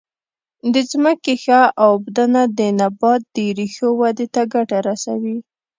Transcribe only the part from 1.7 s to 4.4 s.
اوبدنه د نبات د ریښو ودې